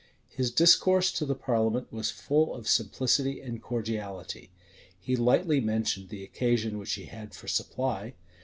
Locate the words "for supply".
7.35-8.15